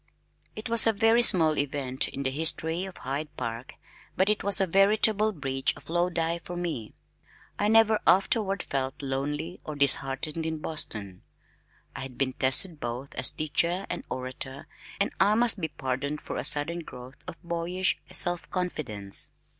[0.55, 3.75] It was a very small event in the history of Hyde Park,
[4.17, 6.95] but it was a veritable bridge of Lodi for me.
[7.59, 11.21] I never afterward felt lonely or disheartened in Boston.
[11.95, 14.67] I had been tested both as teacher and orator
[14.99, 19.29] and I must be pardoned for a sudden growth of boyish self confidence.